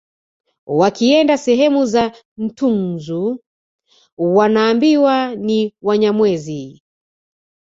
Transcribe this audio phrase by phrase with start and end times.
[0.67, 3.39] Wakienda sehemu za Ntunzu
[4.17, 6.81] wanaambiwa ni Wanyamwezi